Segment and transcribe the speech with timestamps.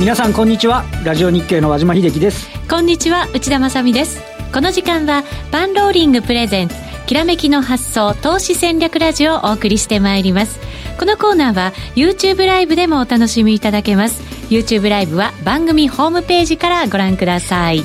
[0.00, 0.82] 皆さんこんにちは。
[1.04, 2.48] ラジオ日経の和島秀樹です。
[2.70, 4.22] こんにちは内田まさです。
[4.50, 6.74] この時間はパンローリングプレゼンツ
[7.06, 10.58] きらめきの発想投資戦略ラジオをお送りしてまいります。
[10.98, 14.22] このコーナーは YouTube ライブでもお楽しみいただけます。
[14.48, 17.84] YouTube ライブは番組ホームページからご覧ください。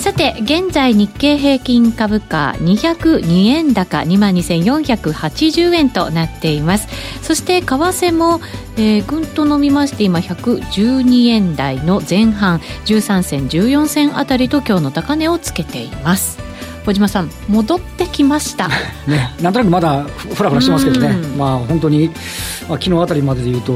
[0.00, 6.88] さて現在日経平均株価202円高2万2480円となっています。
[7.22, 8.40] そして為替も、
[8.78, 16.49] えー、ぐんと伸びまして今112円台の前半13銭14銭あたりと今日の高値をつけています。
[16.90, 18.68] 小島さん戻ってきました、
[19.06, 22.08] ね、なんとなくまだふらふらしてますけどね、まあ、本当に、
[22.68, 23.72] まあ、昨日あたりまででいうと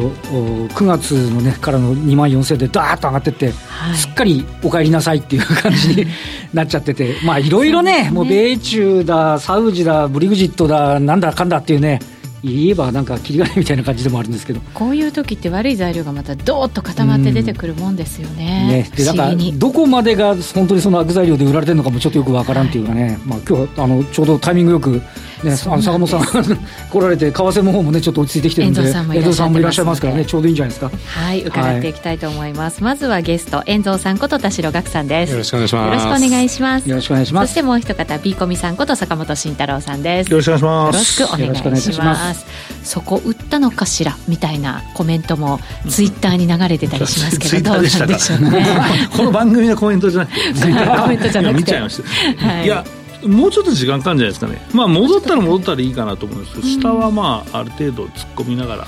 [0.74, 6.06] 9月の、ね、からの2万4000でだーっと上がってって、はい、すっかりお帰りなさいっていう感じに
[6.52, 12.00] なっちゃってて、まあいろいろね、もう米中だ、サウジだ、ブリグジットだ、なんだかんだっていうね。
[12.44, 14.60] 言えばなんか切り金みたいな感じでもあるんですけど。
[14.74, 18.84] こういう時って悪い材料がまたどーっと固まって出てくるもんですよね。
[18.84, 18.90] ね。
[18.94, 25.00] でなんかどこまでが本当にその悪材料で売られてるのかもちょっとよくわからんっていうかね、はい、まあ今日あのちょうどタイミングよく
[25.44, 26.22] ね、あの坂本さん
[26.90, 28.92] 来られて為替の方もねちょっと落ち着いてきてるんで遠藤
[29.34, 30.90] さんもいらっしゃいますからねちょうどいいんじゃないですか。
[31.06, 35.32] はい伺っていきたいと思います、はい、まずはゲスト遠藤さんこと田代岳さんです。
[35.32, 35.88] よろしくお願いします。
[35.88, 36.88] よろしくお願いします。
[36.88, 37.46] よろしくお願いします。
[37.48, 40.30] そしてもう一方 B コミさんこと坂本慎太郎さんです。
[40.30, 41.22] よろしくお願いします。
[41.22, 42.46] よろしくお願いします。
[42.82, 45.58] そこ売ったのかしらみたいなコメントも
[45.88, 48.66] ツイッターに流れてたりしますけどどうなんでしょうね。
[49.16, 50.40] この番組のコメントじゃなくて
[51.02, 51.60] コメントじゃなくて。
[51.60, 52.84] 見ちゃいました、はい、いや
[53.26, 58.86] もうちょっと時間かかるんじゃないですかね、まあ、戻ったら戻ったらいいかなと思うんですけど、下はまあある程度突っ込みながら、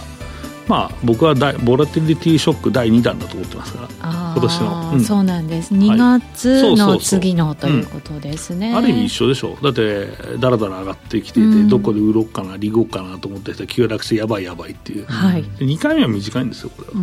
[0.68, 5.72] まあ、僕は大ボラティリティショック第2弾だと思ってますから今年の、うん、そうなんです。
[5.72, 10.06] 2月の次のということですね、ある意味一緒でしょだって
[10.38, 16.94] だらだら上がってきてて、うん、どこで売ろうかな利ごうかなと思ってたら急落してやばいやばいっていう、はい、2回目は短いんですよこれは、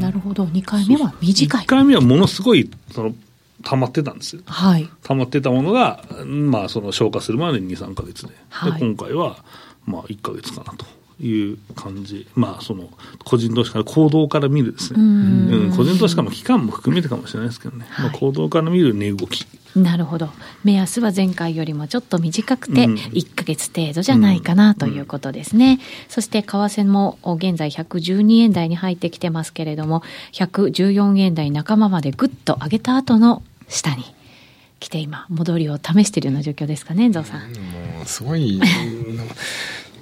[0.00, 0.44] なるほど。
[0.44, 1.64] 2回目は短い。
[1.64, 3.14] 1回目はものすごいその
[3.62, 4.42] 溜まってたんですよ。
[4.46, 4.88] はい。
[5.02, 8.32] 溜まってたものが、まあ、その消化するまでに2、3か月で。
[8.48, 9.44] はい、で、今回は、
[9.86, 10.86] まあ、1か月かなと。
[11.20, 12.90] いう感じ、まあ、その
[13.24, 19.46] 個人投資家の行動から見るですね、うん個人投資家の期間も含めてかもしれないですけどね、はい、まあ、行動から見る値動き。
[19.76, 20.28] なるほど、
[20.64, 25.78] 目安は前回よりもちょっと短くて、1か月程度じゃないかなということですね、うんうん、
[26.08, 30.02] そして為替も現在、112円台に入ってきてますけれども、
[30.32, 34.04] 114円台半ばまでぐっと上げた後の下に
[34.80, 37.40] 来て今戻りを試しているような状況ですかね遠藤さん。
[37.40, 38.60] もうすごい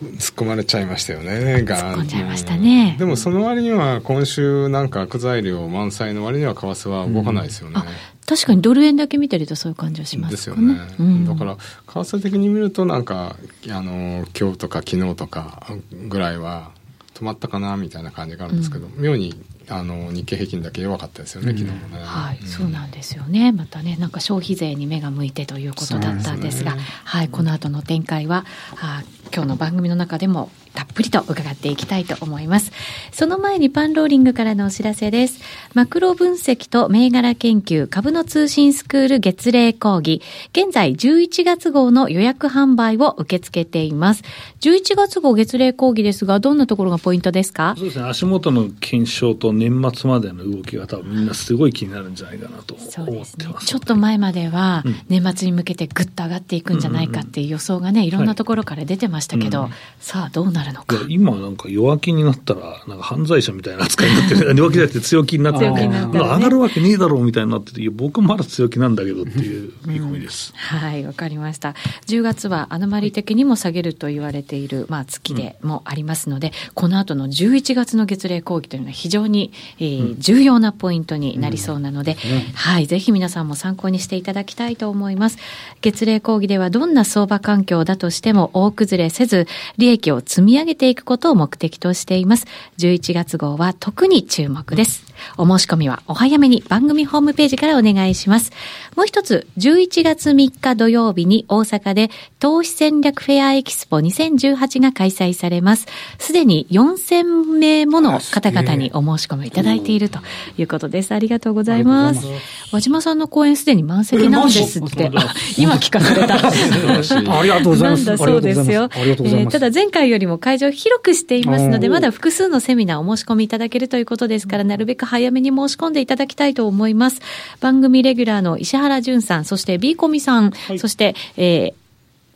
[0.00, 1.30] 突っ込まれちゃいましたよね。
[1.56, 2.96] 突っ込んじゃいましたね。
[2.98, 7.74] でもその割には今週なんか悪材料満載の割には為替は動かないですよね。
[7.76, 7.82] うん
[8.30, 13.34] 確かにドル円だけ見てるとそういう感じはします、ね、ですよね、うん、だから為替的に見るとなんか
[13.68, 15.66] あの今日とか昨日とか
[16.06, 16.70] ぐらいは
[17.14, 19.34] 止まったかなみたいな感じがあるんですけど、うん、妙に
[19.70, 22.02] あの日経平均だけ弱かったですよね、昨日もね。
[22.02, 23.52] はい、うん、そうなんですよね。
[23.52, 28.44] またね、なんか消費税に目が向いてということだったんですが、すね、はい、この後の展開は、
[28.80, 32.72] あ今日の番組の中でもたっぷりと伺っていきたいと思います。
[33.12, 35.40] その前にパンローリングからのお知らせです。
[35.74, 40.22] マクロ分析と銘柄研究株の通信スクール月例講義。
[40.52, 44.22] 現在11月号の予約販売を受け付けています。
[44.60, 47.74] 11月号月例講義ですが、どんなところがポイントですか？
[47.76, 48.04] そうですね。
[48.04, 59.70] 足元の検証と年末までの動きが多分みんなすごい気になるんじゃないかなと思ってます、ね、ちょっと前までは年末に向けてぐっと上がっていくんじゃないかっていう予想がね、いろんなところから出てましたけど、はい、
[60.00, 60.96] さあどうなるのか。
[61.08, 64.54] 今なんか弱気になったら、なんか犯罪者みたいな扱いになってる。
[64.56, 70.52] 弱気じゃなくて強気になってて、ね、上がるわけねえだろうみたいになってて、僕まだ強気なんだけどっていう見込みです。
[70.72, 71.74] うん、はい、わかりました。
[72.06, 82.16] 10月はアノマリ的にも下げると言われている、まあ、月でもありますので、うん、この後の11月の月例講義というのは非常に、えー、重要なポイントになりそうなので、
[82.54, 85.38] はい、ぜひ皆さんも参考にしていただきたいと思います。
[85.80, 89.46] 月例講義ではどんな相場環境だとしても大崩れせず、
[89.78, 92.46] 利益を積み上げていくことを目的としています。
[92.78, 95.10] 11月号は特に注目です。
[95.36, 98.52] お申し込みはお早めに番組ホームページからお願いします。
[98.96, 105.86] もう一つ、11月3日土曜日に大阪で投資戦略フェアエキスポ2018が開催されます。
[106.18, 110.18] すでに4000名もの方々にお申し込みいただいていると
[110.58, 111.12] いうことです。
[111.12, 112.26] ありがとうございます。
[112.72, 115.10] 和島さんの講演すでに満席なんですって、
[115.56, 116.34] 今聞かされた。
[117.38, 118.06] ありがとうございます。
[118.06, 118.88] なんだそうですよ。
[118.94, 127.20] えー、ただ前回よりも会場広くしていますので、まだ複数のセミナーお申し込みいただけるということですから、なるべく早めに申し込んでいただきたいと思います。
[127.60, 131.79] 番組レギュラーの石原淳さん、そして B コミさん、はい、そして、えー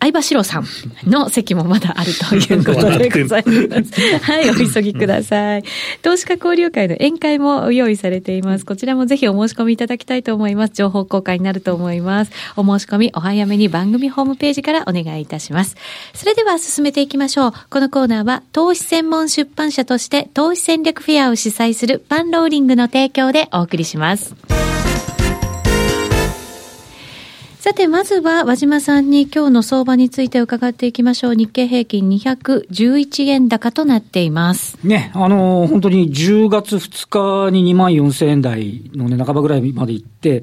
[0.04, 0.66] 相場志郎さん
[1.06, 4.00] の席もまだあるということでございます。
[4.20, 5.64] はい、お急ぎください。
[6.02, 8.66] 投資家交流会の宴会も用意されています。
[8.66, 10.74] こちらもぜひお申し込みいただきたいと思います。
[10.74, 12.32] 情報公開になると思います。
[12.54, 15.74] お申し込みお早めに番組ホームページからお願いいたします。
[16.12, 17.52] それでは進めていきましょう。
[17.70, 24.34] このコーナーは投資専門出版社として投資戦略フェアを主催するパンローリングの提供でお送りします。
[27.64, 31.34] さて、まずは和島さんに今日の相場について伺っていきましょう。
[31.34, 34.76] 日経平均211円高となっています。
[34.84, 40.42] ね、あの、本当に10月2日に2万4000円台のね、半ばぐらいまで行って、はい、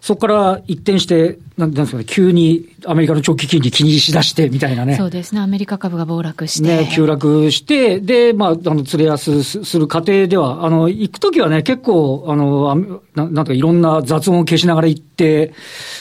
[0.00, 4.96] そこから一転して、なんですかね、急にアメリカの長期金利気にしだしてみたいなね。
[4.96, 6.84] そうですね、アメリカ株が暴落して。
[6.84, 15.52] ね、急落して、で、まあ、あの、釣れ安する過程では、あの、行くときはね、結構、あの、ななんとかいろんな雑音を消しながら行って、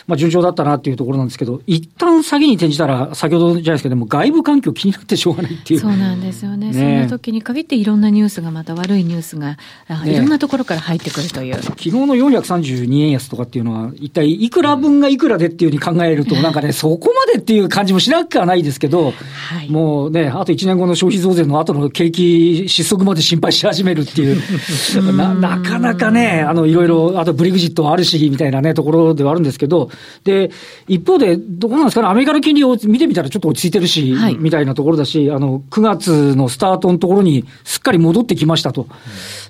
[0.08, 5.80] まあ、順調だったなっていうところなんですけど、一旦下げに転じたら、先ほどじゃないですけども、外部環境気になってしょうがないっていう。
[5.80, 6.68] そうなんですよね。
[6.68, 9.58] ねそんな時に限っていろんなニュースがまた悪いニュースが、
[10.06, 11.56] いろんなところから入ってくるという。
[11.62, 24.42] 昨日の432円安とかっていうのは、一体いくら分がいくらでっていうふうに考えると、なんかね、 そこまでっていう感じもしなくはないですけど、はい、もうね、あと1年後の消費増税の後の景気失速まで心配し始めるっていう、
[25.16, 29.90] ななかなかね、あの、いろいろ、あとブリグジットあるし、みたいなね、ところではあるんですけど、
[30.24, 30.52] で、
[30.88, 38.88] 一方で、どうなんですかね、アメリカの金利を見てみたらちょっと落ち着いてるし、はい、みたいなところだし、あの、9月のスタートのところにすっかり戻ってきましたと。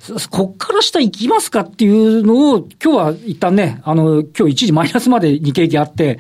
[0.10, 6.20] うん、こっから下行きますかっていうのを、今日は一旦ね、あの、今日一時マイナスまで日経平均あって、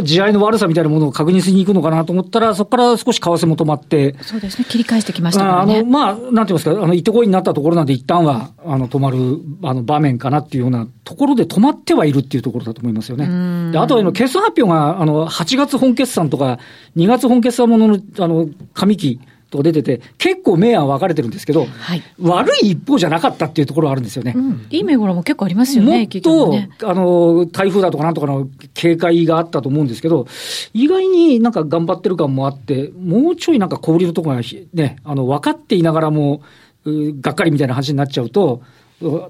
[0.00, 4.16] 地合いの悪さみたいなものを確認しに行くのかなと思ったら、そこから少し為替も止まって。
[4.22, 5.80] そうですね、切り返してきましたからね。
[5.80, 9.18] あの、まあ、なんて言いますか、あの、行ってこいになったところなんで一旦は、あの、止まる、
[9.62, 13.72] あの、場面かなっていうようなところで止まってはいるっていうところだと思いますよね。
[13.72, 16.58] で、あと、あの、決算発表が、あの、8月本決算とか、
[16.96, 19.20] 2月本決算ものの、あの、上期、
[19.52, 24.32] とか出てて、結構明暗分かれてるんですけど、はい、悪い一方じゃなかったっていうところはあるんですよね。
[24.34, 30.26] うん、いい銘柄も結構ありますよね、もっと、ね、あの、台風だとかなんとかの警戒があったと思うんですけど、
[30.72, 36.40] 意外になんか頑張ってる感もあって、もうちょいなんか小売りのところがね、あの、分かっていながらも、
[36.84, 38.62] がっかりみたいな話になっちゃうと、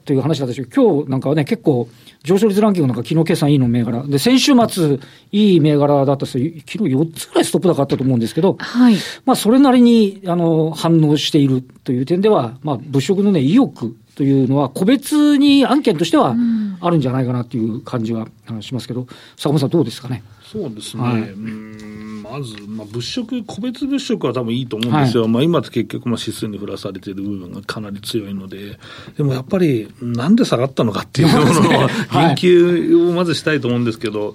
[0.05, 1.89] という話だったんですけど、今日なんかはね、結構、
[2.23, 4.03] 上昇率ランキングなんか昨日決算いいの銘柄。
[4.05, 4.99] で、先週末、
[5.33, 6.53] いい銘柄だったんですよ。
[6.67, 8.97] 昨日4つぐらいストップ高あったと思うんですけど、はい。
[9.25, 16.35] まあ、それなりに、あの、反応しているという点では、まあ、物色のね、意欲というのは、個別に案件としては
[16.81, 18.29] あるんじゃないかなという感じは
[18.61, 19.07] しますけど、
[19.37, 20.23] 坂本さんどうですかね？
[20.53, 21.03] そうですね。
[21.03, 25.23] はい、まず、まあ、物色、個別物色は多分いいと思うんですよ。
[25.23, 28.79] はい、まあ、今って結局、まあ、指数に振らされている部分がかなり強いので、
[29.17, 34.35] でもやっぱり、なんで下がったのかっていうのの 言及をまずしたいと思うんですけど、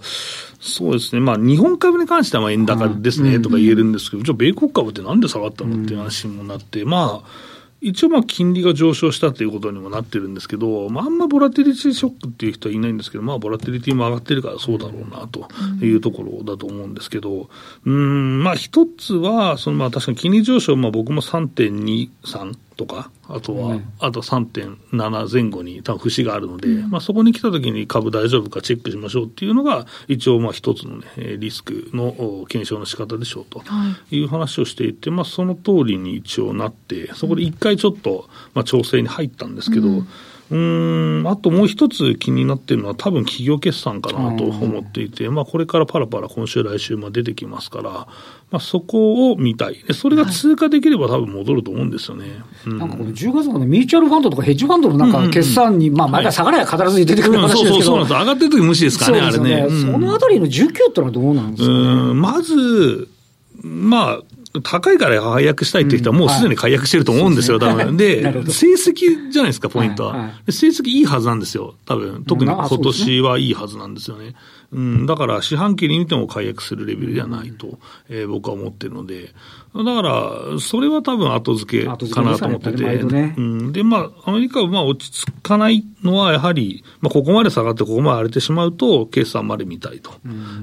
[0.60, 15.48] そうですね、まあ、日本株に関しては円高ですねとか言えるんですけど、じゃあ、米国株ってなんで下がったのっていう話にもなって、まあ、一応まあ金利が上昇したということにもなってるんですけど、まあ、あんまボラティリティショックっていう人はいないんですけど、まあ、ボラティリティも上がってるからそうだろうなと
[15.84, 17.50] いうところだと思うんですけど、
[17.86, 31.06] うん、まあ一つは、そのまあ確かに金利上昇、まあ僕も3.23とか、あとは、あと3.7前後に多分節があるので、うん、まあ、そこに来たときに株大丈夫かチェックしましょうっていうのが、一応、まあ、一つのね、
[31.38, 33.64] リスクの検証の仕方でしょうと。
[34.12, 40.08] いう話をしていて、まあ、その通りに一応なって、そこで一回ちょっと、まあ、調整に入ったんですけど、うん
[40.50, 41.24] うん。
[41.28, 48.08] あともう一つ気になっているのは、多分企業決算かなと思っていて、まあ、これからパラパラ今週、来週も出てきますから、ま
[48.54, 52.34] あ、そこを見たい、それが通過できれば、多分戻ると思うんですよね、はい。
[52.68, 59.68] うん、なんかこの10月のミューチュアルファンドとかヘッジファンドのなんか決算に、まあ、毎回下がれば必ず出てくる話ですけど、そうそうなんです、上がってる時無視ですからね、あれね。
[59.70, 63.10] そのあたりの需給ってのはどうなんですか、ね、まず、
[63.64, 64.22] まあ、
[64.64, 67.98] 高いから解約したいっていう人はもうすでに解約してると思うんですよ、多分。
[67.98, 68.22] で、
[68.52, 70.32] 成績じゃないですか、ポイントは。
[70.50, 72.24] 成績いいはずなんですよ、多分。
[72.26, 74.36] 特に今年はいいはずなんですよね。
[74.72, 79.34] うん、だから四半期に見ても解約するレベルではないと、えー、僕は思ってるので、
[79.84, 90.12] だから、それは多分後付けかなと思ってて、ね、うん、で、まあ、アメリカはまあ落ち着かないのは、やはり、まあ、ここまで下がって、ここまで荒れてしまうと、決算まで見たいと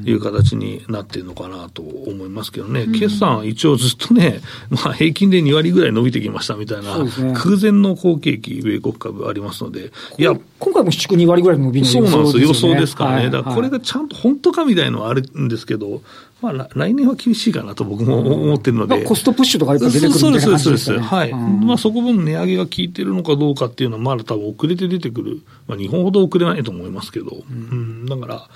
[0.05, 16.03] いう形になっているのかなと思いますけどね、うん、決算は一応ずっとね、まあ、平均で2割ぐらい伸びてきましたみたいな、ね、空前の好景気、米国株ありますので、いや、今回も市区2割ぐらいの伸びの予想、ね、そうなんですよ、予想ですからね、はい、だからこれがちゃんと本当かみたいなのはあるんですけど、
[16.41, 19.03] まあ、来年は厳しいかなと僕も思ってるので。
[19.05, 20.59] コストプッシュとかやっぱ出てくるみたいな感じですね。
[20.59, 21.07] そうです、そうです。
[21.07, 21.33] はい。
[21.33, 25.43] まあ、そこ分値上げが効いてるのかどうかっていうのは、まだ多分遅れて出てくる。
[25.67, 27.45] まあ、日本ほど遅れないと思いますけど。
[27.49, 28.49] うん、だから、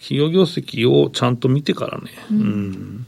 [0.00, 2.10] 企業業績をちゃんと見てからね。
[2.30, 3.06] うん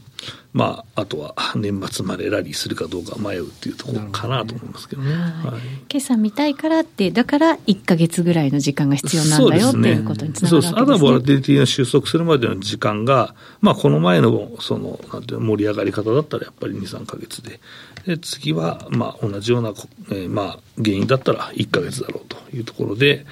[0.53, 5.13] まあ、あとは年末までラリーするかどうか迷うっていうところかなと思いますけどね。
[5.13, 10.81] はい、決算見たいからって、だから1か月ぐらいの時間が必要なんだよ、っていうことにつながるわけです、ね、そうです。
[10.81, 17.59] あとはボラティリティが収束するまでの時間が、まあ、この前の、その、なんていう盛り上がり方だったらやっぱり2、3か月で。
[18.07, 19.73] で、次は、まあ、同じような、
[20.09, 23.25] えー、まあ、原因だったら1か月だろうというところで、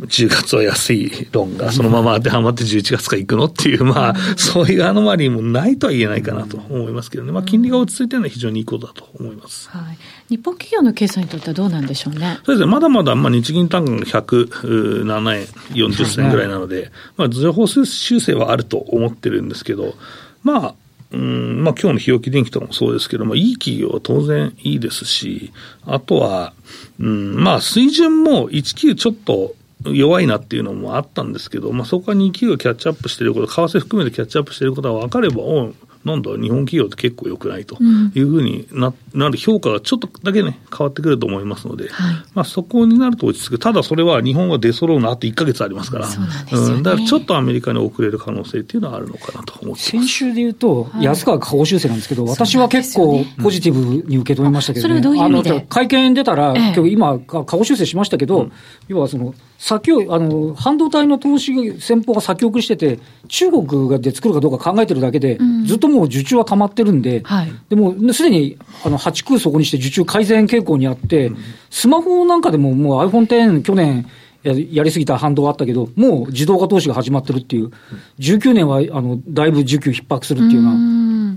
[0.00, 9.98] 10月は安い論がそのまま当てはまって11月から行くのっていう、まあ、そういうアノマリーもないとは言えないかなと思いますけどね、まあ、金利が落ち着いてるのは非常にいいことだと思います、はい、
[10.28, 12.38] 日本企業の決算にとってはどうなんでしょうね。
[12.44, 17.84] そうですね、まだまだ、まあ、日銀単価が107円40銭ぐらいなので、まあ、情報修
[18.20, 19.94] 正はあると思ってるんですけど、
[20.42, 20.74] まあ、
[21.12, 25.52] うんまあ今日の日置電機とかもそうですけど、まあ、いい企業は当然いいですし、
[25.86, 26.52] あとは、
[26.98, 35.72] うんまあ、水準も19ちょっと弱いなっていうのもあったんですけど、まあ、そこは2級がキャッチアップしていること、為替含めてキャッチアップしていることが分かれば、お
[36.04, 43.58] なんだ、日本企業って結構良くないというふうにな、うん、なる評価がちょっとだけね、変わってくると思いますので、はい、まあそこになると落ち着く。
[43.58, 49.90] ただそれは日本は出揃うのあと1か月ありますから、そうなんですよ、ね、うん、だからちょっとアメリカに遅れる可能性っていうのはあるのかなと思ってます。
[49.92, 54.88] 先週で言うと、安川下方修正なんですけど、私は結構ポジティブに受け止めましたけどね。
[54.88, 55.66] それはどういう意味で？
[55.70, 58.50] 会見出たら、今日今、下方修正しましたけど、
[58.88, 71.36] 要はその、先を、あの、半導体の投資先方が先送りしてて、中国で作るかどうか考えてるだけで、うん、ずっともう受注は溜まってるんで、はい、でも、すでに、あの、8空そこにして受注改善傾向にあって、うん、
[71.70, 74.06] スマホなんかでももう iPhone X 去年、
[74.42, 77.70] やりすぎた反動はあったけど、もう自動化投資が始まってるっていう、
[78.18, 80.72] 19年はあのだいぶ需給逼迫するっていうような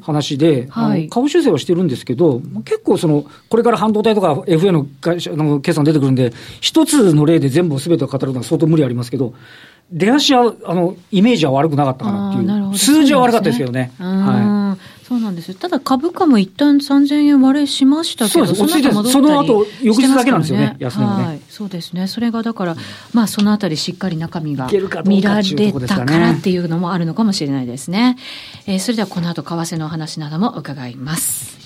[0.02, 9.34] 話で、はい、株修正はしてるんですけど、結構その、これから半導体とか FA の会社の決算出てくるんで、一つの例で全部すべてを語るのは相当無理ありますけど、
[9.92, 12.78] 出足は、あの、イメージは悪くなかったかなっていう。
[12.78, 13.92] 数字は悪かったですけどね。
[13.98, 14.88] はい。
[15.08, 21.40] そうなんですただ株価も一旦3000円割れしましたけど、そのその後翌日だけなんですよね、安値もね、はい。
[21.50, 22.08] そうですね。
[22.08, 22.76] それがだから、
[23.14, 24.68] まあそのあたりしっかり中身が
[25.06, 28.18] 見られたからっていうのもあるのかもしれないですね。
[28.66, 31.58] えー、それではこの後、為替のお話なども伺います。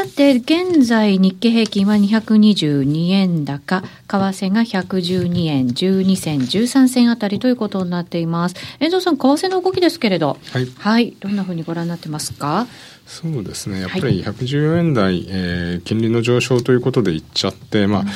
[0.00, 8.54] さて、現在日経平均は222円高、為替が112円12銭13銭あたりということになっています。
[8.78, 12.66] 遠藤さん、為替の動きですけれど、はい、はい、どんなふうにご覧になってますか？
[13.06, 18.06] そうですね、やっぱり114円台、はい、えー、金利の上昇ということでいっちゃって、まあ、うん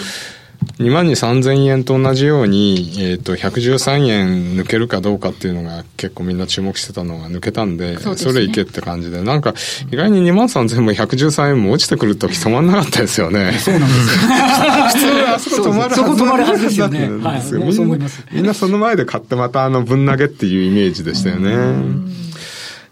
[0.78, 9.54] 2万に3000円と同じように、えっ、ー、と、113円抜けるかどうかっていうのが結構みんな注目してたのが抜けたんで、そ、ね,、れいけって感じで、なんか
[9.92, 13.52] 意外に2万3000円も113円も落ちてくるとき止まんなかったですよね。
[13.58, 14.20] そうなんですよ。
[14.88, 16.98] 普通あそこ止まるはずそこ止まるはずですよね。
[17.00, 22.23] はい、みんなその前で買ってまたあのぶん投げっていうイメージでしたよね。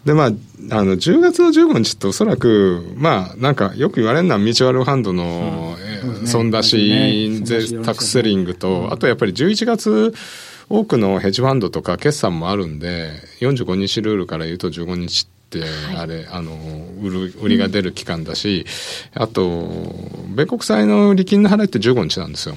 [0.05, 0.27] で、まあ、
[0.71, 5.75] あの、10月の15日っておそらく、まあ、なんかよく言われるのはミチュアルファンドの、
[6.19, 7.45] うん、損出し、ね、
[7.83, 10.13] タックスセリングと、あとやっぱり11月、
[10.69, 15.63] 多くのヘッジファンドとか決算もあるんで、45日ルールから言うと15日って
[15.95, 16.57] あれ、はい、あの
[17.01, 18.65] 売る売りが出る期間だし、
[19.15, 19.69] うん、あと
[20.35, 22.55] 米国債の利金の払いって15日なんですよ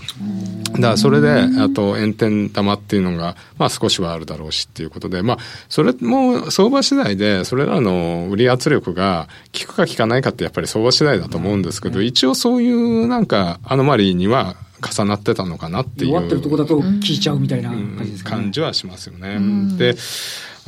[0.76, 9.28] だからそれであと炎天玉っていうのが、まあ、少しはあるだろうしっていうことでまあそれも相場次第でそれらの売り圧力が
[9.58, 16.10] 効くか効かないかってやっぱり相場次第だと思うんですけど、一応そういうなんかアノマリーには重なってたのかなっていう。
[16.10, 19.38] 終わってるとこだと聞いちゃうみたいな感じですか、ね、感じはしますよね。
[19.76, 19.96] で、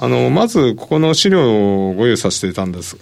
[0.00, 2.97] あの、まず、ここの資料をご用意させていたんです、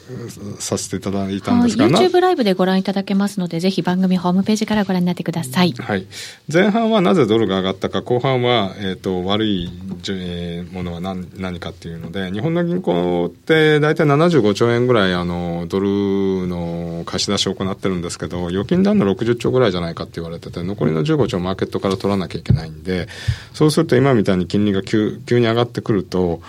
[0.59, 3.71] させていただいたんですが、はい、YouTube ライブでご覧いただけますので、ぜ？
[3.71, 5.73] ひ番組ホームページからご覧になってください。
[5.73, 6.07] はい。
[6.51, 9.71] 前半はなぜドルが上がったか、後半は、えっ、ー、と、悪い、
[10.09, 23.07] えー、ものは何何かっていうので、日本の銀行って大体75兆円ぐらい、あの、ドルの貸し出しを行ってるんですけど、預金残の60兆ぐらいじゃないかって言われてて、残りの15兆マーケットから取らなきゃいけないんで、
[23.53, 26.41] そうすると今みたいに金利が急急に上がってくると、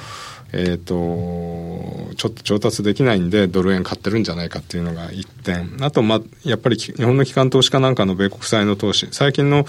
[0.53, 5.77] えっ、ー、と、ちょっと調達できないんで、ドル円買ってるんじゃないかっていうのが一点。
[5.81, 9.07] あと、ま、やっぱり日本の機関投資家なんかの米国債の投資。
[9.11, 9.65] 最近の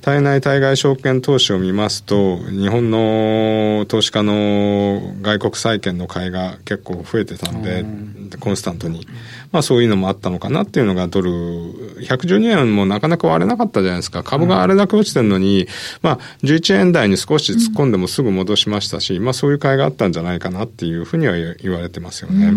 [0.00, 9.06] 対内対外証券投資を見ますと、日本の投資家の外国債券の買いが結構増えてたんで、んコンスタントに。
[9.52, 14.22] まあそういうのもあったのかなっていうのがドル、112円もなかなか割れなかったじゃないですか。
[14.22, 15.68] 株があれだけ落ちてるのに、
[16.00, 22.52] まあ11円台に少し突っ込んでもすぐ戻しましたし、まあそういう買いがあったんじゃないかなっていうふうには言われてますよね。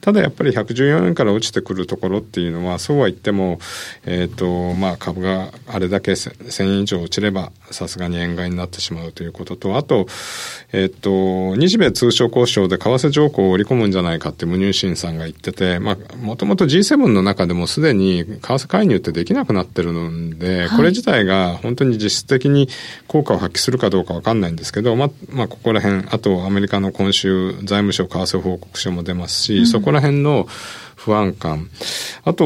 [0.00, 3.58] ただやっぱり114円から落ちてくるところっていうのは、そうは言っても、
[4.06, 10.06] えっ、ー、と、まあ株があれだけ1000円以上落ちれば、さすがに円買いになってしまうということと、あと、
[10.72, 15.96] えっ、ー、と、日米通商交渉で為替条項を織り込むんじゃないかって無入信さんが言ってて、まあ、
[16.28, 22.68] もともと G7 の中でもすでに為替介入ってできなくなってるので、はい、これ自体が本当に実質的に
[23.06, 30.46] 効果を発揮するかどうかわかんないんですけど、まあ、まあ、ここら辺、あとアメリカの今週財務省為替報告書も出ますし、うん、そこら辺の
[30.96, 31.70] 不安感。
[32.24, 32.44] あと、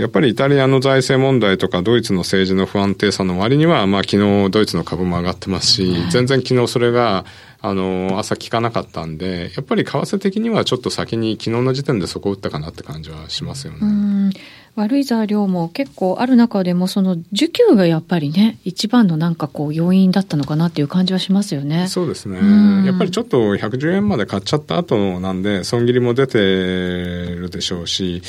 [0.00, 7.26] やっぱりイタリアの財政問題とかドイツの政治の不安定さの割には、まあ昨日ドイツの株も上がってますし、全然昨日それが
[7.62, 14.30] あの、朝聞かなかったんで、やっぱり為替的にはちょっと先に昨日の時点でそこ打ったかなって感じはしますよね。
[14.76, 21.88] 悪い材料も結構ある中でも、その需給がやっぱりね、一番のなんかこう要因だったのかなっていう感じはしますよね。
[21.88, 22.38] そうですね。
[22.86, 28.22] やっぱりちょっと110円まで買っちゃった後なんで、損切りも出てるでしょうし、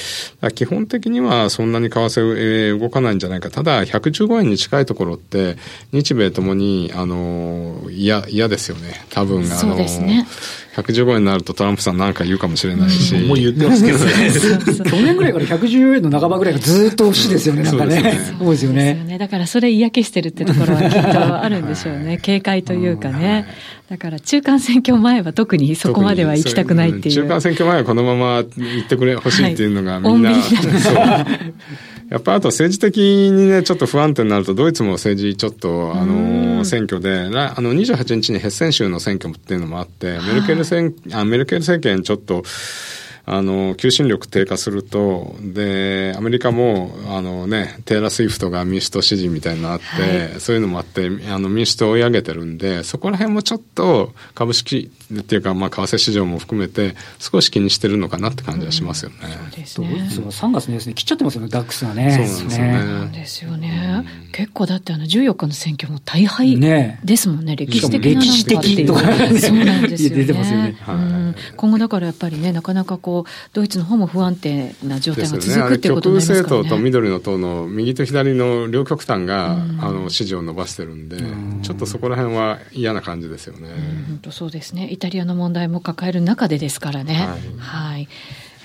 [0.56, 3.50] 基本的にはそんなに為替動かないんじゃないか。
[3.50, 5.58] ただ、115円に近いところって、
[5.92, 9.06] 日米ともに、あの、嫌、嫌ですよね。
[9.12, 10.28] 多分、あの、そうですね。
[10.76, 13.14] 115円になるとトランプさんなんか言うかもしれないし。
[13.16, 14.32] もう言ってますけどね。
[14.90, 18.18] 去年ぐらいから114円の半ばぐらいがずっと押しですよね、なんかね。
[18.40, 19.18] そうですよね。
[19.20, 22.20] だからそれ嫌気してるってところはきっとあるんでしょうね。
[22.22, 23.48] 警戒というかね。
[23.90, 27.16] だから中間選挙前は特にそこまでは行きたくないっていう。
[27.16, 28.46] 中間選挙前はこのまま行
[28.86, 30.32] ってくれ、ほしいっていうのがみんな。
[32.12, 37.30] やっぱあと政治的にね、ちょっと不安定になると、ドイツも政治ちょっと、あの、選挙で、あ
[37.62, 42.44] の、28日にヘッセン州の選挙っていうのもあって、メルケル選、あメルケル政権ちょっと、
[43.26, 49.86] あの、求心力低下すると、で、アメリカも、あのね、テイラー・スイフトが民主党支持みたいになって、
[50.32, 59.18] はい、そういうのもあって、あの、民主党を追い上げてるんで、そこら辺もちょっと株式っていうか、まあ、為替市場も含めて、少し気にしてるのかなって感じはしますよね。
[59.58, 60.26] うん、そうですね。
[60.28, 62.12] 3月のですね、切っちゃってますよね、ダックスがね。
[62.12, 63.02] そうなんですよね。
[63.02, 64.06] そうですよね。
[64.32, 66.60] 結構だってあの、14日の選挙も大敗
[67.04, 70.16] ですもんね、歴史的な歴史的とか、ね、そうなんですよね。
[70.22, 70.76] 出てますよね。
[70.80, 73.11] はい、今後だからやっぱりね、なかなかこう、
[73.54, 76.64] ドイツの方も不安定な状態が続くっていうことになりますからね。
[76.64, 81.18] 極右政党と緑の党の右と左の両極端が、あの、支持を伸ばしてるんで、
[81.62, 83.70] ちょっとそこら辺は嫌な感じですよね。
[84.08, 84.90] 本当そうですね。
[84.92, 87.28] イタリアの問題も抱える中でですからね。
[87.58, 87.98] はい。
[87.98, 88.08] はい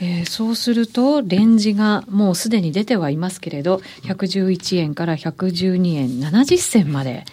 [0.00, 7.24] えー、そうすると、レンジがもうすでに出てはいますけれど、111円から112円70銭まで。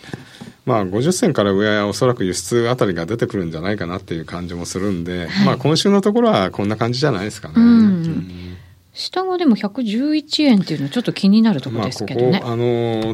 [0.66, 7.56] まあ、50銭から上はおそらく輸出あたりが出てくるんじゃないかなっていう感じもするんで、はい、まあ今週のところはこんな感じじゃないですかね。
[7.58, 8.53] うん、うん
[8.94, 12.32] 下がでも111円っていうのはちょっと気になるところですけどね。
[12.32, 12.64] まあ、ここあの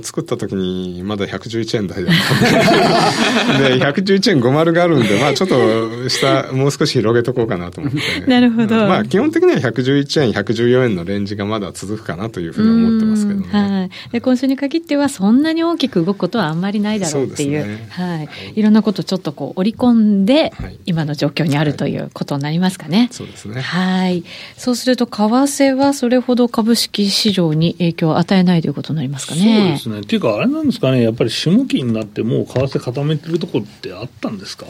[0.01, 2.15] ー、作った時にまだ111円台だっ
[3.47, 8.29] たんで、 で、111円50があるんで、まあちょっと下、もう少し広げとこうかなと思って。
[8.29, 8.75] なるほど。
[8.75, 13.47] まあ基本的には111円、114円のレンジがまだ続くかなというふうに思ってますけどね。
[13.49, 13.89] はい。
[14.11, 17.63] で、今週に限ってはそんなに大きく動くことはあんまりないだろうっていう。
[17.63, 18.29] うね、はい。
[18.55, 20.51] いろんなことちょっとこう織り込んで、
[20.85, 23.07] 今の状況にあるということになりますかね。
[23.11, 23.61] そうですね。
[23.61, 24.25] はい。
[24.57, 29.77] そうすると、為替はそれほど株式市場に影響を与えないということになりますかね。
[29.79, 29.99] そうですね。
[30.01, 34.65] っていうか、あれなんですかね、やっぱり下期になってもう為替固めてるところってあったんですか？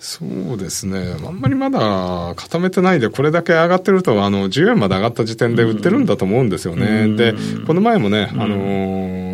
[0.00, 1.14] そうですね。
[1.26, 7.06] あんまりまだ固めてないで、これだけ上がってると、あの、10円まで上がった時点で売ってるんだと思うんですよね。
[7.16, 7.34] で、
[7.66, 9.29] この前もね、あのー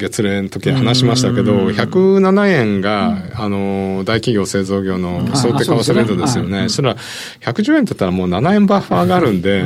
[0.00, 6.62] 月例の時話しましたけど、107円が、あの、大企業製造業の想定為替レートですよね。
[6.62, 6.96] そしたら、
[7.40, 9.62] 110円って言ったらもう7円バッファーがあるんで、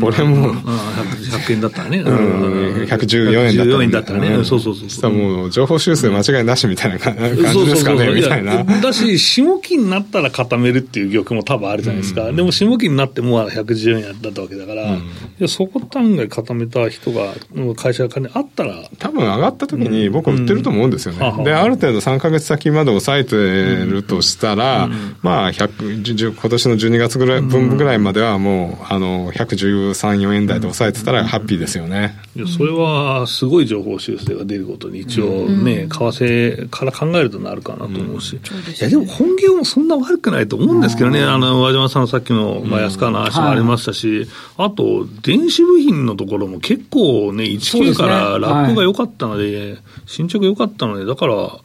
[0.00, 1.98] これも、100円だったらね。
[1.98, 4.20] うん、114円だったら。
[4.20, 4.44] ね。
[4.44, 4.88] そうそうそう。
[4.88, 7.20] したらもう、情報修正間違いなしみたいな感じ
[7.66, 8.64] ですかね、みたいな。
[8.64, 12.30] だし、下期になったら固めるっていう玉も多分あるじゃないですか。
[12.32, 17.34] でも、下期になっても114円だったわけだから、そこ単位固めた人が、
[17.76, 18.74] 会社が金あったら。
[18.98, 21.44] 多分上がった時に僕売ってると思うんですよね。
[21.44, 21.66] で、あ。
[21.66, 24.88] る程度3か月先まで抑えてるとしたら、
[25.22, 32.16] まあ、100、今年の12月ぐらい分ぐらいまではもう、あの、113、4円台で抑えてたらハッピーですよね。
[32.36, 38.34] いや、それはすごい情報修正が出ることに一応ね、為替から考えるとなるかなと思うし。
[38.34, 38.38] い
[38.82, 41.22] や、でも本業もそんな悪くないと思うんですけどね。
[41.22, 49.61] あの、和島さんのさっきの、まあ、安川の話もありましたし、あと、電子部品のところも結構ね、19からラップが良かったので、
[50.06, 51.60] 進捗良かったので、だから、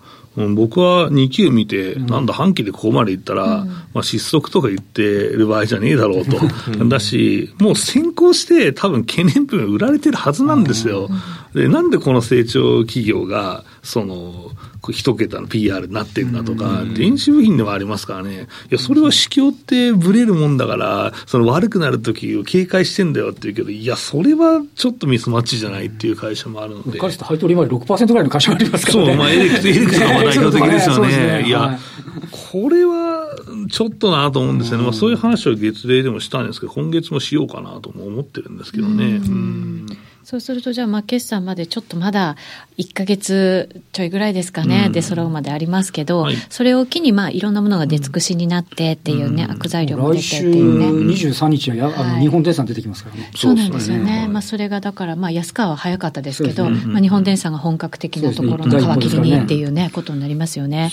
[0.55, 6.37] 僕は2級見て、なんだ、半期でここまでいったら、まあ、失速とか言ってる場合じゃねえだろうと。
[6.85, 11.09] だし、もう先行して多分懸念分売られてるはずなんですよ。
[11.55, 14.51] で、なんでこの成長企業が、その、
[14.91, 26.99] 一桁の PR になってるんだとか、電子部品でもありますからね、いや、それは市況ってブレるもんだから、その悪くなる時を警戒してんだよって言うけど、いや、それはちょっとミスマッチじゃないっていう会社もあるので。
[26.99, 29.05] かつて配当利回り6%ぐらいの会社もありますからね。
[29.07, 31.17] そう、まあ、エレクト、 エレクトが代表的ですよね。
[31.17, 31.79] ねいや、はい、
[32.31, 33.35] これは
[33.69, 34.83] ちょっとなと思うんですよね。
[34.83, 39.05] まあ、そういう話を月例でもしたんですけど、今月もしようかなとも思ってるんですけどね。
[39.05, 39.87] うん
[40.27, 42.35] そうすると、じゃあ、まあ、決算までちょっとまだ
[42.77, 50.87] 1か月ちょいぐらいですかね、出揃うまでありますけど、はい、それを機に、まあ、いろんなものが出尽くしになってっていうね、悪材料も出てっていうね。
[51.13, 53.31] 23日はや、あの日本電産出てきますからね。
[53.37, 54.27] そうなんですよね。
[54.29, 60.91] まあ、それがだから、まあ、安川は早かったですけど、まあ、日本電産が本格的なところの皮切りにっていうね、ことになりますよね。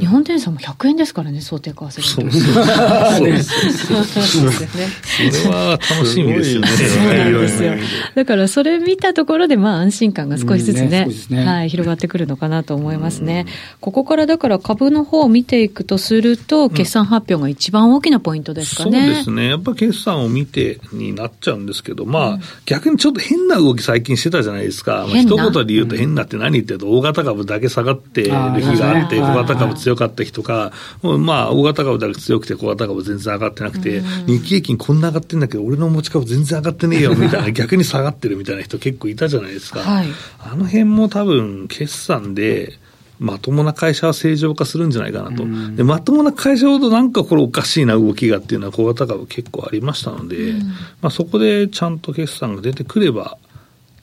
[0.00, 3.52] 日本電産も100円ですからね、想定為替そうですそうです
[5.44, 6.68] それは楽しみですよね。
[6.68, 7.74] そうなんですよ。
[8.14, 13.46] だから、それ見たところで、まあ、安心感が少しずつね、ねはい、広がってくるのかなと思いますね。
[13.80, 19.06] ここからだから株の方を見ていくとすると、決算発表が一番大きなポイントですかね。
[19.06, 19.48] そうですね。
[19.48, 25.04] やっぱ決算を見てになっちゃうんですけど、まあ、うん、逆にちょっと変な動き最近してたじゃないですか。
[25.08, 39.80] まあ、一言で言うと変なって何言ってると、大型株だけ下がってる日があって、小型株強かった日とか、まあ、大型株だけ強くて小型株全然上がってなくて、日経平均こんな上がってんだけど、俺の持ち株全然上がってねえよ、みたいな、 逆に下がってるみたいな人結構いたたじゃないですか。
[39.80, 40.06] はい、
[40.38, 42.78] あの辺も多分、決算で、
[43.18, 45.44] まともな会社は正常化するんじゃないかなと、
[45.76, 50.54] でまともな会社ほどなんかこれおかしいな動きがっていうのは小型株結構ありましたので、
[51.00, 53.38] まあ、そこでちゃんと決算が出てくれば、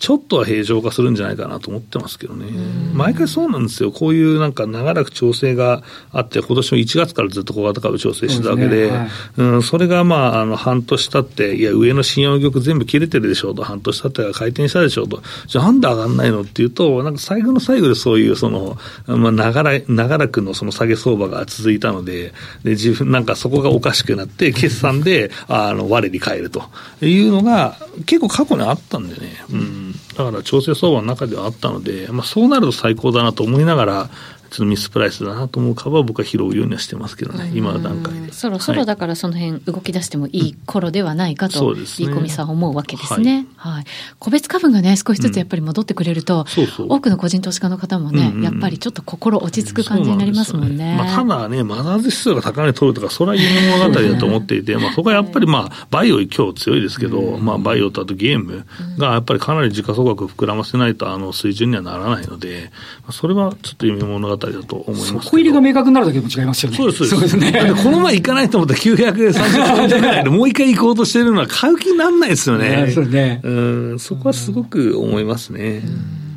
[0.01, 2.47] ちょっとは平常化するんじゃないかなと思ってますけどね。
[2.91, 3.91] 毎回そうなんですよ。
[3.91, 8.99] こういうなんか長らく調整があって、今年も1月からずっと小型株調整してたわけで、そ、ね。
[8.99, 22.33] はい、うん、それがまあ、あの、半年経って、いや、上の信用玉全部切れてるでしょうと、半年経って回転したでしょうと、じゃあなんで上がんないのっていうと、なんか最後の最後でそういう、その、まあ、長ら、長らくのその下げ相場が続いたので、
[22.63, 26.63] で、自分、なんかそこがおかしくなって、 決算で、あの、我に返ると
[27.03, 29.45] いうのが、結構過去にあったんでね。
[29.53, 34.09] うんだから調整相場の中ではあったので、まあ、そうなると最高だなと思いながら、
[34.51, 38.33] ちょっとミスプライスだなと思う株は僕は拾うようにはしてますけどね、今の段階で。
[38.33, 43.47] そろそろだからその辺動き出してもいい頃ではないかと、いいコミさん思うわけですね。
[43.55, 43.85] はい、
[44.19, 46.45] 個別株がね、少しずつやっぱり戻ってくれると、
[46.77, 50.95] 多くの個人投資家の方もね、やっぱりちょっと心落ち着く感じになりますもんね。
[50.97, 58.65] まあ、ただね、マザーズ指数が高値取るとか、それは夢物語だと思っていて、まあ、そこはやっぱりまあ、バイオ今日強いですけど、まあ、バイオとあとゲーム
[58.97, 62.69] がやっぱりかなり時価総額膨らませないと、あの水準にはならないので、
[63.11, 65.29] それはちょっと夢物語だと思います。
[65.29, 66.77] こ入りが明確になるだけでも違いますよね。
[66.77, 67.37] そうです、そうです。
[67.37, 67.73] ね。
[67.83, 72.91] この前行かないと思ったら930円ぐらいでもう一回行こうとしてるのは買う気にならないですよね。
[72.93, 73.41] そうね。
[73.43, 73.51] う
[73.95, 75.81] ん、そこはすごく思いますね。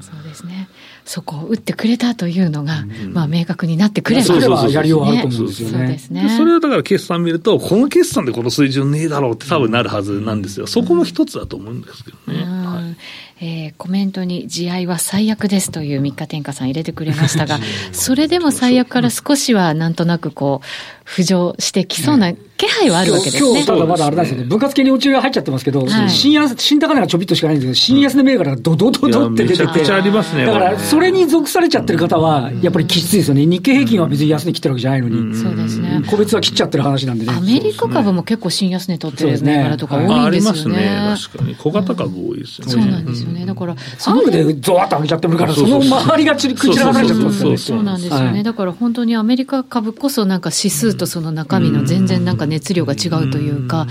[0.01, 0.69] そうですね。
[1.05, 5.79] そこを打ってくれたというのが、うん、まあ明確になってくれば、それはやりようあると思うんですよね。
[5.79, 6.35] そうですね。
[6.39, 10.67] それはだから決算見ると、この決算でこの水準ねえだろうって多分なるはずなんですよ。
[10.67, 12.45] そこも一つだと思うんですけどね。
[12.45, 12.97] はい
[13.41, 17.59] えー、コメントに、地合は最悪ですという三日天下さん入れてくれましたが、
[17.93, 23.51] それでも最悪から少しはなんとなくこう、浮上してきそうな気配はあるわけですね。
[23.51, 24.49] 今日、ただまだあれなんですよね。
[24.49, 29.65] 分割系に落ちが入っちゃってますけど、はい、新安、新高値がちょびっとしかないんですけど、新安値銘柄がドドドドって出てて。
[29.65, 30.47] めちゃくちゃありますね。
[30.47, 33.45] だから、それに属されちゃってる方は、やっぱりきついですよね。
[33.45, 35.35] 日経平均は別に安値切ってるわけじゃないのに。
[35.35, 36.03] そうですね。
[36.07, 37.33] 個別は切っちゃってる話なんでね。
[37.37, 40.27] アメリカ株も結構新安値取ってる銘柄とか多いんですよね。
[40.27, 41.17] ありますね。
[41.33, 41.55] 確かに。
[41.57, 42.73] 小型株多いですよね。
[42.73, 43.47] そうなんですよね。
[43.47, 47.57] だから、サングでゾワッと上げちゃってるから、その周りがち口らがれちゃってますよね。
[47.57, 48.43] そうなんですよね。
[48.43, 53.87] だから本当にアメリカ株こそなんか指数とその中身の全然なんか熱量が違うというか、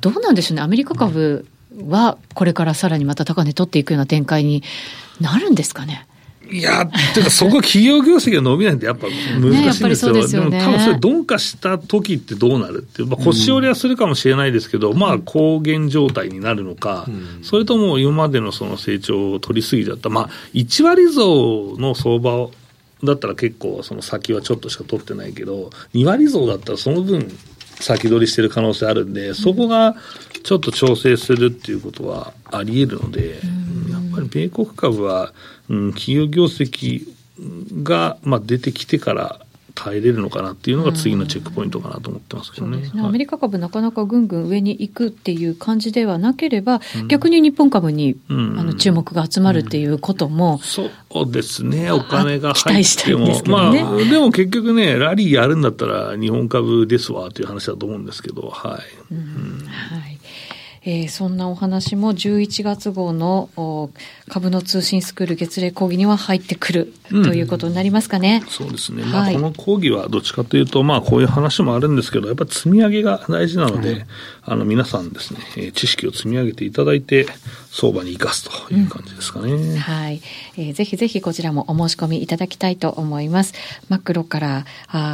[0.00, 1.46] どうなんでしょうね、アメリカ株
[1.88, 4.62] はこれからさらにまた高値取っていくような展開に
[5.20, 6.06] なるんですかね。
[6.50, 9.06] いや、てかそこ企業業績が伸びないんでやっぱ
[9.40, 10.12] 難しいんですよ。
[10.12, 22.52] ね、でよね、でも多分それ鈍化した時ってどうなるっていう、まあ、腰折りはするかもしれないですけど、うん、まあ高原状態になるのか、うん、それとも今までのその成長を取りすぎちゃった、まあ1割増の相場を
[23.04, 27.28] だったら結構その先はちょっとしか取ってないけど、2割増だったらその分
[27.80, 29.96] 先取りしてる可能性あるんで、そこが
[30.46, 35.32] ちょっと調整するっていうことはあり得るので、やっぱり米国株は、
[35.68, 37.04] うん、企業業績
[37.82, 39.40] が、まあ、出てきてから
[39.74, 42.76] 耐えれるのかなっていうのが次のチェックポイントかなと思ってますけどね。
[42.76, 42.90] ね。
[43.02, 50.88] アメリカ株なかなかぐんぐん上に行くっていう感じではなければ、うん、逆に日本株に、うん、あの注目が集まるっていうことも、そ
[51.22, 58.72] うですね、お金が入っても、ね、まあ、でも結局ね、ラリーやるんだったら日本株ですわという話だと思うんですけど、はい。
[58.72, 58.82] はい
[60.88, 63.90] えー、そんなお話も11月号の
[64.28, 68.42] 株の通信スクール月例講義には入ってくる、ということになりますかね。
[68.48, 69.04] そうですね。
[69.04, 74.04] まあ、この講義はどっちかというと、まあ、こういう話もあるんですけど、やっぱり積み上げが大事なので、うん、
[74.42, 77.26] あの、皆さんですね、えー、知識を積み上げていただいて、
[77.70, 79.52] 相場に生かすという感じですかね。
[79.52, 80.22] うん、はい、
[80.56, 80.72] えー。
[80.72, 83.52] ぜひぜひこちらもお申し込みいただきたいと思います。
[83.90, 84.64] マクロから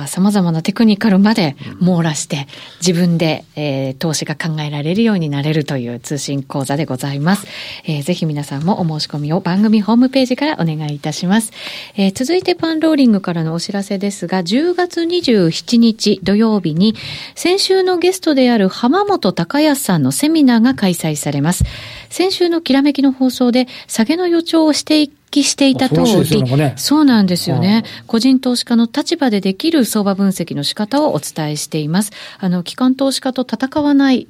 [0.07, 2.47] さまざまなテクニカルまで網羅して、
[2.81, 7.49] 自分で、えー、投資が考えられるようになれるという通信講座でございます。
[7.85, 11.51] えー、ぜひ皆さんもお申し込みを番組ホームページからお願いいたします。
[11.97, 16.95] えー、続いてパンローリングからのお知らせですが、10月27日土曜日に、
[17.35, 21.65] 先週のゲストである浜本隆康さんのセミナーが開催されます。
[22.11, 27.85] 先週のきらめきの放送で、下げの予兆をしてい揮していた通り、ね、そうなんですよね。
[28.07, 32.13] 個人投資家の立場でできる相場分析の仕方をお伝えしています。
[32.39, 34.29] あの、機関投資家と戦わない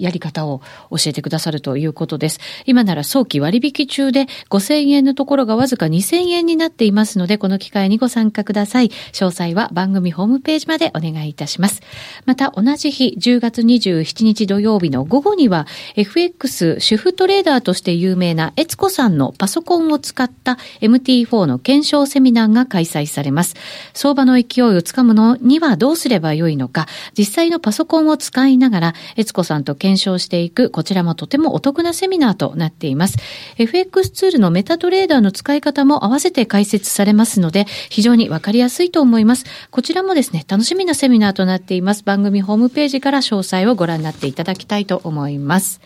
[0.00, 2.40] やり方を教えてくださるということです。
[2.66, 8.90] 今なら早期割引中で5000円のところがわずか2000円になっていますので、この機会にご参加ください。
[9.12, 11.80] 詳細は番組ホームページまでお願いいたします。
[12.26, 20.33] また、同じ日、10月27日土曜日の午後には、FX 主婦トレーダーとして有名な悦子さんのパソコンを使って
[20.80, 23.54] MT4 の検証セミナーが開催されます。
[23.92, 33.18] 相場の勢いをつかむのにはどうすればよいのか、実際のパソコンを使いながら、悦子さんと検証していく、こちらもとてもお得なセミナーとなっています。
[33.58, 39.44] FX ツールのメタトレーダーの使い方も合わせて解説されますので、非常にわかりやすいと思います。
[39.70, 42.02] こちらもですね、楽しみなセミナーとなっています。
[42.04, 45.80] 番組ホームページから詳細をご覧になっていただきたいと思います。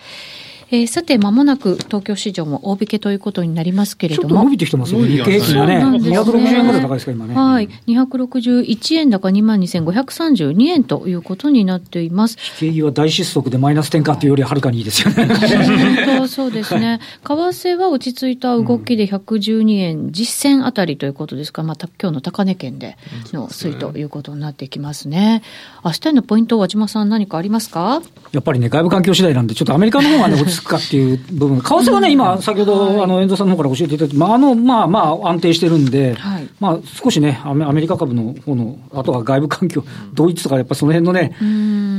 [0.70, 4.28] えー、さて、まもなく東京市場も大引けということになりますけれども。
[4.28, 5.08] ちょっと伸びてきてますよね。
[5.08, 5.78] 日経平均がね。
[5.82, 7.34] 260円ぐらい高いですか、今ね。
[7.34, 7.68] はい。
[7.86, 12.36] 261円高22,532円ということになっています。
[12.58, 15.26] 景気は大失速でマイナス転換というよりはるかにいいですよね。
[15.26, 17.00] 本当そうですね。
[17.24, 22.96] 為替は落ち着いた動きで112円実践あたりということですから、また今日の高値圏で
[23.32, 25.42] の推移ということになってきますね。
[25.84, 28.02] 明日のポイント、和島さん何かありますか？
[28.32, 41.36] やっぱりね、外部環境次第なんで、ちょっとアメリカの方がね、落ち着くかっていう部分、為替はね、今、先ほど、あの、遠藤さんの方から教えていただき、まあ、あの、まあまあ、安定してるんで、はい、まあ、少しね、アメリカ株の方の、あとは外部環境、ドイツとか、やっぱその辺のね、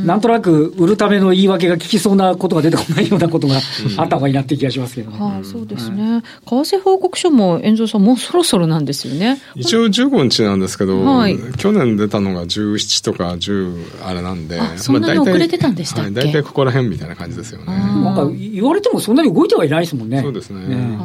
[0.06, 3.56] なんとなく売るための言い訳が効きそうなことが出てこないようなことが
[3.98, 5.18] あった方がいいなっていう気がしますけどね。
[5.20, 6.22] はい、そうですね。
[6.46, 9.42] 為替報告書も、遠藤さん、もうそろそろなんですよね。
[9.56, 17.66] 一応15日なんですけど、はい、去年出たのが17とか10あれなんで、そんなに遅れてたんでしたっけ、大体ここら辺みたいな感じですよね。
[17.66, 20.22] なんか言われてもそんなに動いてはいないですもんね。
[20.22, 20.68] そうですね。
[20.68, 21.00] ね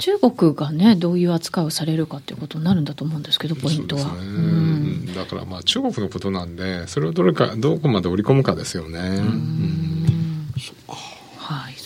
[0.00, 4.04] 中国がね、どういう扱いをされるかということになるんだと思うんですけど、ポイントは。
[4.04, 8.98] ねうん、だからまあ中国のことなんで、それをどれか、どこまで織り込むかですよね。
[8.98, 11.09] うん、そっか。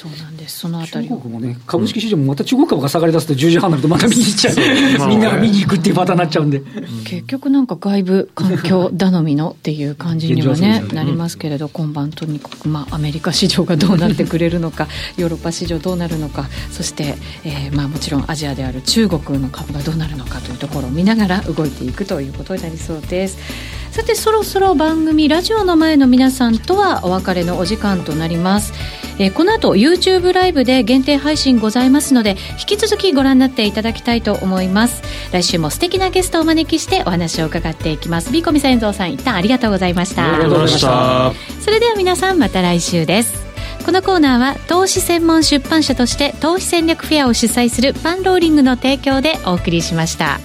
[0.09, 0.59] はい、そうなんです。
[0.61, 1.09] そのあたり。
[1.09, 5.09] 中国もね、株式市場もまた中国株が下がり出すと10時半になるとまた見に行っちゃう。
[5.09, 6.63] みんなが見に行くっていうパターンになっちゃうんで。
[7.05, 23.39] 結局なんか外部環境頼みのっていう感じにはね、なりますけれど、今晩とにかくまあアメリカ市場がどうなってくれるのか、 ヨーロッパ市場どうなるのか、そして、えー、まあもちろんアジアである中国の株がどうなるのかというところを見ながら動いていくということになりそうです。
[23.95, 28.73] さてそろそろ番組ラジオの前の皆さんとはお別れのお時間となります、
[29.21, 35.03] えー、この後 YouTube ライブで限定配信ございますので引き続きご覧になっていただきたいと思います。
[35.33, 38.33] 来週も素敵なゲストをお招きしてお話を伺っていきます。
[38.33, 40.35] ビーコミサ遠藤さん一旦ありがとうございました。
[40.35, 41.33] ありがとうございました。
[41.61, 43.45] それでは皆さんまた来週です。
[43.85, 50.41] このコーナーは投資専門出版社として投資戦略フェアを主催するパンローリングの提供でお送りしました。